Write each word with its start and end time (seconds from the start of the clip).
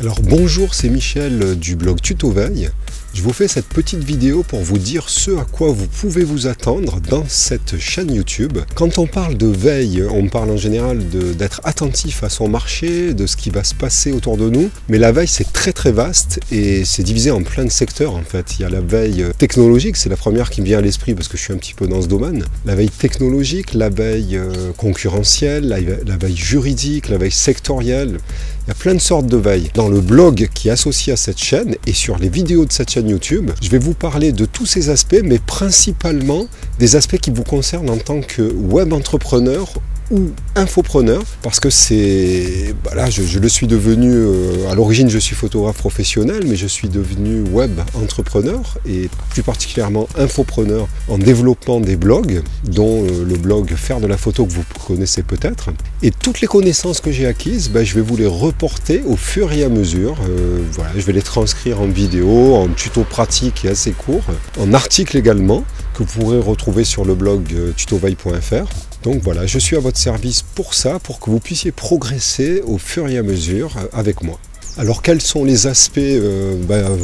Alors 0.00 0.20
bonjour, 0.22 0.74
c'est 0.74 0.88
Michel 0.88 1.56
du 1.56 1.76
blog 1.76 2.00
Tuto 2.00 2.30
Veille. 2.30 2.68
Je 3.14 3.22
vous 3.22 3.32
fais 3.32 3.46
cette 3.46 3.68
petite 3.68 4.02
vidéo 4.02 4.42
pour 4.42 4.60
vous 4.62 4.76
dire 4.76 5.08
ce 5.08 5.30
à 5.30 5.44
quoi 5.44 5.68
vous 5.70 5.86
pouvez 5.86 6.24
vous 6.24 6.48
attendre 6.48 7.00
dans 7.00 7.24
cette 7.28 7.78
chaîne 7.78 8.12
YouTube. 8.12 8.58
Quand 8.74 8.98
on 8.98 9.06
parle 9.06 9.36
de 9.36 9.46
veille, 9.46 10.02
on 10.10 10.26
parle 10.26 10.50
en 10.50 10.56
général 10.56 10.98
d'être 11.08 11.60
attentif 11.62 12.24
à 12.24 12.28
son 12.28 12.48
marché, 12.48 13.14
de 13.14 13.28
ce 13.28 13.36
qui 13.36 13.50
va 13.50 13.62
se 13.62 13.76
passer 13.76 14.10
autour 14.10 14.36
de 14.36 14.50
nous. 14.50 14.68
Mais 14.88 14.98
la 14.98 15.12
veille, 15.12 15.28
c'est 15.28 15.52
très 15.52 15.72
très 15.72 15.92
vaste 15.92 16.40
et 16.50 16.84
c'est 16.84 17.04
divisé 17.04 17.30
en 17.30 17.44
plein 17.44 17.64
de 17.64 17.70
secteurs 17.70 18.16
en 18.16 18.22
fait. 18.22 18.56
Il 18.58 18.62
y 18.62 18.64
a 18.64 18.68
la 18.68 18.80
veille 18.80 19.24
technologique, 19.38 19.96
c'est 19.96 20.08
la 20.08 20.16
première 20.16 20.50
qui 20.50 20.60
me 20.60 20.66
vient 20.66 20.78
à 20.78 20.82
l'esprit 20.82 21.14
parce 21.14 21.28
que 21.28 21.36
je 21.36 21.42
suis 21.42 21.52
un 21.52 21.58
petit 21.58 21.74
peu 21.74 21.86
dans 21.86 22.02
ce 22.02 22.08
domaine. 22.08 22.44
La 22.66 22.74
veille 22.74 22.90
technologique, 22.90 23.74
la 23.74 23.90
veille 23.90 24.36
euh, 24.36 24.72
concurrentielle, 24.76 25.68
la 25.68 26.16
veille 26.16 26.36
juridique, 26.36 27.08
la 27.08 27.18
veille 27.18 27.30
sectorielle. 27.30 28.18
Il 28.66 28.68
y 28.68 28.70
a 28.70 28.74
plein 28.74 28.94
de 28.94 28.98
sortes 28.98 29.26
de 29.26 29.36
veilles. 29.36 29.70
Dans 29.74 29.90
le 29.90 30.00
blog 30.00 30.48
qui 30.54 30.68
est 30.68 30.70
associé 30.70 31.12
à 31.12 31.16
cette 31.16 31.38
chaîne 31.38 31.76
et 31.86 31.92
sur 31.92 32.16
les 32.16 32.30
vidéos 32.30 32.64
de 32.64 32.72
cette 32.72 32.90
chaîne 32.90 33.03
YouTube, 33.08 33.50
je 33.62 33.68
vais 33.70 33.78
vous 33.78 33.94
parler 33.94 34.32
de 34.32 34.44
tous 34.44 34.66
ces 34.66 34.90
aspects, 34.90 35.22
mais 35.22 35.38
principalement 35.38 36.46
des 36.78 36.96
aspects 36.96 37.18
qui 37.18 37.30
vous 37.30 37.44
concernent 37.44 37.90
en 37.90 37.96
tant 37.96 38.20
que 38.20 38.42
web 38.42 38.92
entrepreneur 38.92 39.72
ou 40.10 40.30
infopreneur 40.54 41.22
parce 41.42 41.60
que 41.60 41.70
c'est 41.70 42.74
voilà 42.84 43.08
je, 43.10 43.22
je, 43.22 43.38
le 43.38 43.48
suis 43.48 43.66
devenu 43.66 44.10
euh, 44.12 44.70
à 44.70 44.74
l'origine 44.74 45.08
je 45.08 45.18
suis 45.18 45.34
photographe 45.34 45.78
professionnel 45.78 46.44
mais 46.46 46.56
je 46.56 46.66
suis 46.66 46.88
devenu 46.88 47.40
web 47.42 47.80
entrepreneur 47.94 48.78
et 48.86 49.08
plus 49.30 49.42
particulièrement 49.42 50.08
infopreneur 50.16 50.88
en 51.08 51.18
développant 51.18 51.80
des 51.80 51.96
blogs 51.96 52.42
dont 52.64 53.04
euh, 53.04 53.24
le 53.24 53.36
blog 53.36 53.74
faire 53.74 54.00
de 54.00 54.06
la 54.06 54.16
photo 54.16 54.46
que 54.46 54.52
vous 54.52 54.64
connaissez 54.86 55.22
peut-être. 55.22 55.70
Et 56.02 56.10
toutes 56.10 56.40
les 56.40 56.46
connaissances 56.46 57.00
que 57.00 57.10
j'ai 57.10 57.26
acquises 57.26 57.70
ben, 57.70 57.84
je 57.84 57.94
vais 57.94 58.00
vous 58.00 58.16
les 58.16 58.26
reporter 58.26 59.02
au 59.06 59.16
fur 59.16 59.52
et 59.52 59.64
à 59.64 59.68
mesure. 59.68 60.16
Euh, 60.28 60.60
voilà 60.72 60.90
je 60.96 61.02
vais 61.02 61.12
les 61.12 61.22
transcrire 61.22 61.80
en 61.80 61.86
vidéo 61.86 62.54
en 62.54 62.68
tuto 62.68 63.04
pratique 63.04 63.64
et 63.64 63.68
assez 63.68 63.92
court 63.92 64.24
en 64.60 64.72
article 64.74 65.16
également 65.16 65.64
que 65.94 66.02
vous 66.02 66.20
pourrez 66.20 66.38
retrouver 66.38 66.84
sur 66.84 67.04
le 67.04 67.14
blog 67.14 67.54
tutoveille.fr 67.76 68.66
donc 69.04 69.20
voilà, 69.22 69.46
je 69.46 69.58
suis 69.58 69.76
à 69.76 69.80
votre 69.80 69.98
service 69.98 70.42
pour 70.54 70.72
ça, 70.72 70.98
pour 70.98 71.20
que 71.20 71.28
vous 71.28 71.38
puissiez 71.38 71.72
progresser 71.72 72.62
au 72.66 72.78
fur 72.78 73.06
et 73.06 73.18
à 73.18 73.22
mesure 73.22 73.76
euh, 73.76 73.86
avec 73.92 74.22
moi. 74.22 74.38
Alors 74.78 75.02
quels 75.02 75.20
sont 75.20 75.44
les 75.44 75.66
aspects 75.66 75.98
euh, 75.98 76.56
ben, 76.66 76.86
euh, 76.86 76.96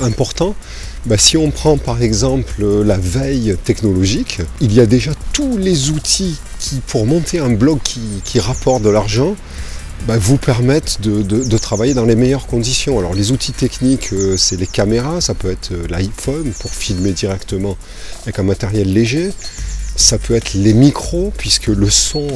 importants? 0.00 0.54
Ben, 1.04 1.18
Si 1.18 1.36
on 1.36 1.50
prend 1.50 1.76
par 1.76 2.00
exemple 2.00 2.64
la 2.64 2.96
veille 2.96 3.56
technologique, 3.64 4.38
il 4.60 4.72
y 4.72 4.78
a 4.78 4.86
déjà 4.86 5.10
tous 5.32 5.58
les 5.58 5.90
outils 5.90 6.36
qui, 6.60 6.80
pour 6.86 7.06
monter 7.06 7.40
un 7.40 7.50
blog 7.50 7.80
qui, 7.82 8.38
rapporte 8.38 8.82
de 8.84 8.88
l'argent, 8.88 9.34
ben, 10.06 10.16
vous 10.16 10.36
permettent 10.36 11.00
de, 11.00 11.58
travailler 11.58 11.92
dans 11.92 12.06
les 12.06 12.14
meilleures 12.14 12.46
conditions. 12.46 13.00
Alors 13.00 13.14
les 13.14 13.32
outils 13.32 13.52
techniques, 13.52 14.10
c'est 14.36 14.56
les 14.56 14.68
caméras, 14.68 15.20
ça 15.20 15.34
peut 15.34 15.50
être 15.50 15.72
l'iPhone 15.90 16.52
pour 16.60 16.70
filmer 16.70 17.10
directement 17.10 17.76
avec 18.22 18.38
un 18.38 18.44
matériel 18.44 18.92
léger. 18.92 19.32
Ça 19.98 20.16
peut 20.16 20.36
être 20.36 20.54
les 20.54 20.74
micros, 20.74 21.32
puisque 21.36 21.66
le 21.66 21.90
son 21.90 22.28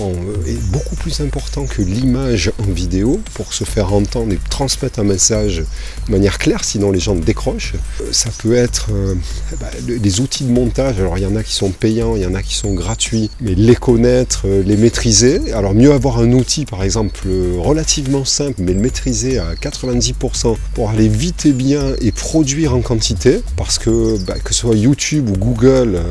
est 0.48 0.60
beaucoup 0.72 0.96
plus 0.96 1.20
important 1.20 1.64
que 1.64 1.80
l'image 1.80 2.50
en 2.58 2.72
vidéo 2.72 3.20
pour 3.34 3.55
se 3.55 3.62
faire 3.62 3.94
entendre 3.94 4.32
et 4.32 4.38
transmettre 4.50 4.98
un 4.98 5.05
message 5.05 5.62
de 6.08 6.10
manière 6.10 6.38
claire, 6.38 6.64
sinon 6.64 6.90
les 6.90 6.98
gens 6.98 7.14
décrochent. 7.14 7.74
Ça 8.10 8.30
peut 8.38 8.56
être 8.56 8.88
euh, 8.92 9.14
bah, 9.60 9.70
les 9.86 10.20
outils 10.20 10.42
de 10.42 10.50
montage. 10.50 10.98
Alors 10.98 11.16
il 11.18 11.22
y 11.22 11.27
en 11.27 11.36
a 11.36 11.44
qui 11.44 11.55
sont 11.55 11.70
payants, 11.70 12.16
il 12.16 12.22
y 12.22 12.27
en 12.27 12.34
a 12.34 12.42
qui 12.42 12.56
sont 12.56 12.74
gratuits, 12.74 13.30
mais 13.40 13.55
les 13.55 13.77
connaître, 13.77 14.42
euh, 14.46 14.64
les 14.64 14.77
maîtriser. 14.77 15.52
Alors 15.52 15.72
mieux 15.72 15.92
avoir 15.92 16.18
un 16.18 16.33
outil, 16.33 16.64
par 16.64 16.83
exemple, 16.83 17.28
relativement 17.58 18.24
simple, 18.24 18.56
mais 18.58 18.72
le 18.72 18.80
maîtriser 18.80 19.38
à 19.38 19.55
90% 19.55 20.56
pour 20.74 20.90
aller 20.90 21.06
vite 21.06 21.46
et 21.46 21.52
bien 21.52 21.95
et 22.01 22.11
produire 22.11 22.74
en 22.74 22.80
quantité, 22.80 23.40
parce 23.56 23.78
que 23.78 24.18
bah, 24.27 24.34
que 24.42 24.52
ce 24.52 24.62
soit 24.62 24.74
YouTube 24.74 25.30
ou 25.30 25.39
Google, 25.39 25.95
euh, 25.95 26.02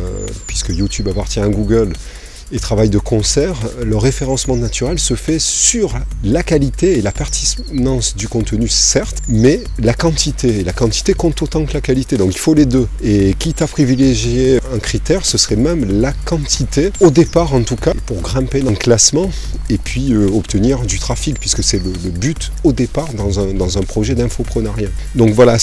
puisque 0.48 0.70
YouTube 0.70 1.10
appartient 1.10 1.41
Google 1.50 1.94
et 2.52 2.60
travail 2.60 2.90
de 2.90 2.98
concert, 2.98 3.56
le 3.84 3.98
référencement 3.98 4.56
naturel 4.56 5.00
se 5.00 5.14
fait 5.14 5.40
sur 5.40 5.98
la 6.24 6.44
qualité 6.44 6.98
et 6.98 7.02
la 7.02 7.12
pertinence 7.12 8.16
du 8.16 8.28
contenu, 8.28 8.68
certes, 8.68 9.20
mais 9.30 9.62
la 9.80 9.94
quantité. 9.94 10.64
La 10.64 10.74
quantité 10.74 11.14
compte 11.14 11.42
autant 11.42 11.66
que 11.66 11.74
la 11.74 11.82
qualité, 11.82 12.18
donc 12.18 12.34
il 12.34 12.40
faut 12.40 12.54
les 12.54 12.66
deux. 12.66 12.88
Et 13.04 13.36
quitte 13.38 13.62
à 13.62 13.68
privilégier 13.68 14.60
un 14.74 14.80
critère, 14.80 15.26
ce 15.26 15.38
serait 15.38 15.56
même 15.56 16.02
la 16.02 16.12
quantité, 16.12 16.92
au 17.00 17.10
départ 17.10 17.54
en 17.54 17.64
tout 17.64 17.76
cas, 17.76 17.94
pour 18.06 18.22
grimper 18.22 18.62
dans 18.62 18.72
le 18.72 18.76
classement 18.76 19.30
et 19.70 19.78
puis 19.78 20.14
euh, 20.14 20.28
obtenir 20.28 20.82
du 20.82 21.00
trafic, 21.00 21.40
puisque 21.40 21.64
c'est 21.64 21.82
le, 21.82 21.92
but 22.12 22.52
au 22.64 22.74
départ 22.74 23.14
dans 23.14 23.40
un, 23.40 23.54
dans 23.54 23.78
un 23.78 23.82
projet 23.82 24.16
d'infoprenariat. 24.16 24.90
Donc 25.16 25.30
voilà, 25.32 25.58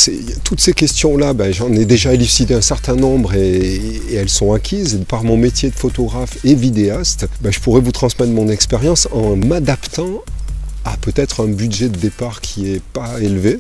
toutes 0.44 0.60
ces 0.60 0.72
questions-là, 0.72 1.34
ben, 1.34 1.53
j'en 1.53 1.72
ai 1.72 1.84
déjà 1.84 2.15
élucidé 2.15 2.54
un 2.54 2.62
certain 2.62 2.97
nombre 2.97 3.34
et, 3.34 3.77
et 4.10 4.15
elles 4.15 4.31
sont 4.31 4.53
acquises 4.53 5.00
par 5.06 5.25
mon 5.25 5.37
métier 5.37 5.69
de 5.69 5.75
photographe 5.75 6.38
et 6.44 6.54
vidéo 6.54 6.78
ben, 7.41 7.50
je 7.50 7.61
pourrais 7.61 7.81
vous 7.81 7.93
transmettre 7.93 8.33
mon 8.33 8.49
expérience 8.49 9.09
en 9.12 9.37
m'adaptant 9.37 10.22
à 10.84 10.97
peut-être 10.97 11.44
un 11.44 11.49
budget 11.49 11.89
de 11.89 11.97
départ 11.97 12.41
qui 12.41 12.62
n'est 12.62 12.81
pas 12.81 13.21
élevé, 13.21 13.59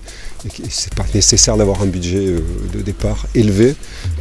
c'est 0.70 0.94
pas 0.94 1.04
nécessaire 1.14 1.56
d'avoir 1.56 1.82
un 1.82 1.86
budget 1.86 2.26
euh, 2.26 2.40
de 2.72 2.80
départ 2.80 3.26
élevé. 3.34 3.74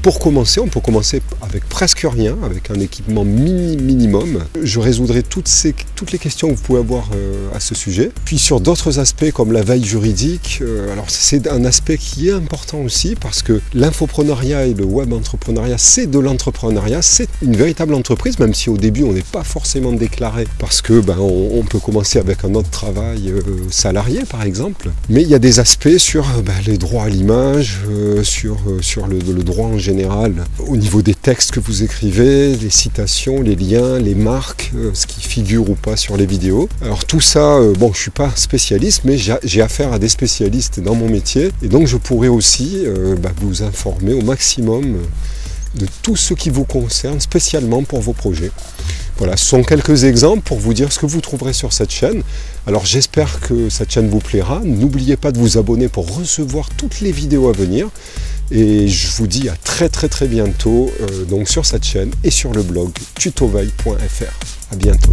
Pour 0.07 0.19
commencer, 0.19 0.61
on 0.61 0.69
peut 0.69 0.79
commencer 0.79 1.21
avec 1.41 1.67
presque 1.67 2.07
rien, 2.09 2.37
avec 2.45 2.71
un 2.71 2.79
équipement 2.79 3.25
mini 3.25 3.75
minimum. 3.75 4.39
Je 4.63 4.79
résoudrai 4.79 5.21
toutes, 5.21 5.49
ces, 5.49 5.75
toutes 5.97 6.13
les 6.13 6.17
questions 6.17 6.47
que 6.47 6.53
vous 6.53 6.61
pouvez 6.61 6.79
avoir 6.79 7.09
euh, 7.13 7.49
à 7.53 7.59
ce 7.59 7.75
sujet. 7.75 8.13
Puis 8.23 8.39
sur 8.39 8.61
d'autres 8.61 8.99
aspects 8.99 9.29
comme 9.31 9.51
la 9.51 9.63
veille 9.63 9.83
juridique, 9.83 10.59
euh, 10.61 10.93
alors 10.93 11.09
c'est 11.09 11.49
un 11.49 11.65
aspect 11.65 11.97
qui 11.97 12.29
est 12.29 12.31
important 12.31 12.77
aussi 12.77 13.15
parce 13.19 13.41
que 13.41 13.59
l'infoprenariat 13.73 14.65
et 14.67 14.73
le 14.73 14.85
web 14.85 15.11
entrepreneuriat, 15.11 15.77
c'est 15.77 16.09
de 16.09 16.19
l'entrepreneuriat, 16.19 17.01
c'est 17.01 17.27
une 17.41 17.57
véritable 17.57 17.93
entreprise, 17.93 18.39
même 18.39 18.53
si 18.53 18.69
au 18.69 18.77
début 18.77 19.03
on 19.03 19.11
n'est 19.11 19.23
pas 19.23 19.43
forcément 19.43 19.91
déclaré 19.91 20.47
parce 20.57 20.81
que 20.81 21.01
ben, 21.01 21.17
on, 21.19 21.63
peut 21.63 21.79
commencer 21.79 22.17
avec 22.17 22.45
un 22.45 22.55
autre 22.55 22.69
travail 22.69 23.33
salarié 23.69 24.21
par 24.29 24.43
exemple. 24.43 24.89
Mais 25.09 25.21
il 25.21 25.27
y 25.27 25.35
a 25.35 25.39
des 25.39 25.59
aspects 25.59 25.97
sur 25.97 26.23
euh, 26.29 26.41
bah, 26.41 26.53
les 26.65 26.77
droits 26.77 27.03
à 27.03 27.09
l'image, 27.09 27.79
euh, 27.89 28.23
sur, 28.23 28.57
euh, 28.67 28.81
sur 28.81 29.07
le, 29.07 29.19
droit 29.19 29.67
en 29.67 29.77
général, 29.77 29.96
au 30.59 30.77
niveau 30.77 31.01
des 31.01 31.15
textes 31.15 31.51
que 31.51 31.59
vous 31.59 31.83
écrivez, 31.83 32.55
les 32.55 32.69
citations, 32.69 33.41
les 33.41 33.55
liens, 33.55 33.99
les 33.99 34.15
marques, 34.15 34.71
ce 34.93 35.07
qui 35.07 35.21
figure 35.21 35.69
ou 35.69 35.75
pas 35.75 35.95
sur 35.97 36.17
les 36.17 36.25
vidéos. 36.25 36.69
Alors 36.81 37.05
tout 37.05 37.21
ça, 37.21 37.59
bon, 37.79 37.91
je 37.93 37.99
suis 37.99 38.11
pas 38.11 38.31
spécialiste, 38.35 39.01
mais 39.05 39.17
j'ai 39.17 39.61
affaire 39.61 39.93
à 39.93 39.99
des 39.99 40.09
spécialistes 40.09 40.79
dans 40.79 40.95
mon 40.95 41.09
métier, 41.09 41.51
et 41.63 41.67
donc 41.67 41.87
je 41.87 41.97
pourrais 41.97 42.27
aussi 42.27 42.83
bah, 43.21 43.31
vous 43.41 43.63
informer 43.63 44.13
au 44.13 44.21
maximum 44.21 44.97
de 45.75 45.87
tout 46.01 46.15
ce 46.15 46.33
qui 46.33 46.49
vous 46.49 46.63
concerne 46.63 47.19
spécialement 47.19 47.83
pour 47.83 48.01
vos 48.01 48.13
projets. 48.13 48.51
Voilà, 49.17 49.35
ce 49.35 49.45
sont 49.45 49.63
quelques 49.63 50.03
exemples 50.03 50.41
pour 50.41 50.59
vous 50.59 50.73
dire 50.73 50.91
ce 50.91 50.99
que 50.99 51.07
vous 51.07 51.21
trouverez 51.21 51.53
sur 51.53 51.73
cette 51.73 51.91
chaîne. 51.91 52.21
Alors 52.67 52.85
j'espère 52.85 53.39
que 53.39 53.69
cette 53.69 53.91
chaîne 53.91 54.09
vous 54.09 54.19
plaira. 54.19 54.61
N'oubliez 54.63 55.17
pas 55.17 55.31
de 55.31 55.39
vous 55.39 55.57
abonner 55.57 55.87
pour 55.87 56.15
recevoir 56.17 56.69
toutes 56.77 57.01
les 57.01 57.11
vidéos 57.11 57.49
à 57.49 57.51
venir. 57.51 57.89
Et 58.51 58.87
je 58.87 59.07
vous 59.17 59.27
dis 59.27 59.49
à 59.49 59.55
très 59.55 59.89
très 59.89 60.07
très 60.07 60.27
bientôt 60.27 60.91
euh, 61.01 61.25
donc 61.25 61.49
sur 61.49 61.65
cette 61.65 61.83
chaîne 61.83 62.11
et 62.23 62.31
sur 62.31 62.53
le 62.53 62.63
blog 62.63 62.91
tutoveille.fr. 63.15 64.71
À 64.71 64.75
bientôt. 64.75 65.11